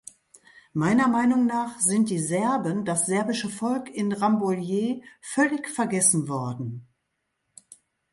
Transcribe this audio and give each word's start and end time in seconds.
Meiner 0.73 1.07
Meinung 1.07 1.45
nach 1.45 1.79
sind 1.79 2.09
die 2.09 2.17
Serben, 2.17 2.85
das 2.85 3.05
serbische 3.05 3.49
Volk 3.51 3.87
in 3.87 4.11
Rambouillet 4.13 5.03
völlig 5.21 5.69
vergessen 5.69 6.27
worden. 6.27 6.87